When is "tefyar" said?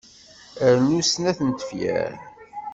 1.59-2.13